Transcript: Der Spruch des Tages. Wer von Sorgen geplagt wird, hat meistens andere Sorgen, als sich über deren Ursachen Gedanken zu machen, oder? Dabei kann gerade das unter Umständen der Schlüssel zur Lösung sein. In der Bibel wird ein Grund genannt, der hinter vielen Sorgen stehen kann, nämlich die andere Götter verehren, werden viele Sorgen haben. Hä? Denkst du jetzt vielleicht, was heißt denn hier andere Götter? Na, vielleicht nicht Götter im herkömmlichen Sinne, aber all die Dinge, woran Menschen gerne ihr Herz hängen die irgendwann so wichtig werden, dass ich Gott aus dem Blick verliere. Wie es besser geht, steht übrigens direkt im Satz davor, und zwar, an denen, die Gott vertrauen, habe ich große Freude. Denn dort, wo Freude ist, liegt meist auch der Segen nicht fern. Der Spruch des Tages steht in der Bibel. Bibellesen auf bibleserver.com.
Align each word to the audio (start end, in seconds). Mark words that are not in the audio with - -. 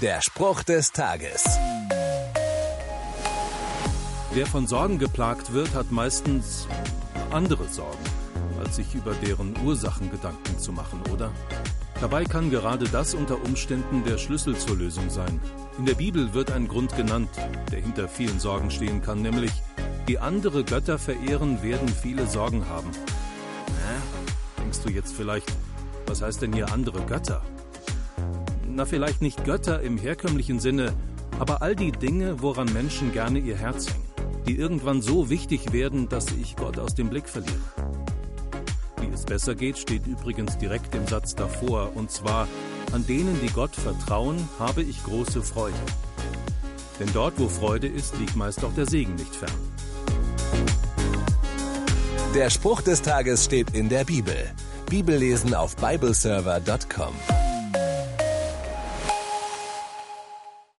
Der 0.00 0.22
Spruch 0.22 0.62
des 0.62 0.92
Tages. 0.92 1.44
Wer 4.32 4.46
von 4.46 4.66
Sorgen 4.66 4.98
geplagt 4.98 5.52
wird, 5.52 5.74
hat 5.74 5.92
meistens 5.92 6.66
andere 7.30 7.68
Sorgen, 7.68 8.02
als 8.64 8.76
sich 8.76 8.94
über 8.94 9.12
deren 9.12 9.54
Ursachen 9.62 10.10
Gedanken 10.10 10.58
zu 10.58 10.72
machen, 10.72 11.02
oder? 11.12 11.30
Dabei 12.00 12.24
kann 12.24 12.48
gerade 12.48 12.86
das 12.86 13.12
unter 13.12 13.44
Umständen 13.44 14.02
der 14.04 14.16
Schlüssel 14.16 14.56
zur 14.56 14.76
Lösung 14.76 15.10
sein. 15.10 15.38
In 15.76 15.84
der 15.84 15.96
Bibel 15.96 16.32
wird 16.32 16.50
ein 16.50 16.66
Grund 16.66 16.96
genannt, 16.96 17.28
der 17.70 17.82
hinter 17.82 18.08
vielen 18.08 18.40
Sorgen 18.40 18.70
stehen 18.70 19.02
kann, 19.02 19.20
nämlich 19.20 19.52
die 20.08 20.18
andere 20.18 20.64
Götter 20.64 20.98
verehren, 20.98 21.62
werden 21.62 21.88
viele 21.88 22.26
Sorgen 22.26 22.66
haben. 22.70 22.90
Hä? 23.66 24.62
Denkst 24.62 24.80
du 24.80 24.88
jetzt 24.88 25.14
vielleicht, 25.14 25.52
was 26.06 26.22
heißt 26.22 26.40
denn 26.40 26.54
hier 26.54 26.72
andere 26.72 27.02
Götter? 27.02 27.42
Na, 28.74 28.84
vielleicht 28.84 29.22
nicht 29.22 29.44
Götter 29.44 29.82
im 29.82 29.98
herkömmlichen 29.98 30.60
Sinne, 30.60 30.92
aber 31.38 31.62
all 31.62 31.76
die 31.76 31.92
Dinge, 31.92 32.42
woran 32.42 32.72
Menschen 32.72 33.12
gerne 33.12 33.38
ihr 33.38 33.56
Herz 33.56 33.88
hängen 33.88 34.10
die 34.46 34.56
irgendwann 34.56 35.00
so 35.00 35.30
wichtig 35.30 35.72
werden, 35.72 36.08
dass 36.08 36.26
ich 36.32 36.56
Gott 36.56 36.78
aus 36.78 36.96
dem 36.96 37.08
Blick 37.08 37.28
verliere. 37.28 37.54
Wie 39.00 39.08
es 39.14 39.24
besser 39.24 39.54
geht, 39.54 39.78
steht 39.78 40.06
übrigens 40.08 40.58
direkt 40.58 40.92
im 40.94 41.06
Satz 41.06 41.36
davor, 41.36 41.92
und 41.94 42.10
zwar, 42.10 42.48
an 42.92 43.06
denen, 43.06 43.40
die 43.40 43.52
Gott 43.52 43.76
vertrauen, 43.76 44.48
habe 44.58 44.82
ich 44.82 45.04
große 45.04 45.42
Freude. 45.42 45.78
Denn 46.98 47.08
dort, 47.12 47.38
wo 47.38 47.48
Freude 47.48 47.86
ist, 47.86 48.18
liegt 48.18 48.34
meist 48.34 48.64
auch 48.64 48.74
der 48.74 48.86
Segen 48.86 49.14
nicht 49.14 49.34
fern. 49.34 49.50
Der 52.34 52.50
Spruch 52.50 52.82
des 52.82 53.02
Tages 53.02 53.44
steht 53.44 53.70
in 53.74 53.88
der 53.88 54.04
Bibel. 54.04 54.36
Bibellesen 54.88 55.54
auf 55.54 55.76
bibleserver.com. 55.76 57.39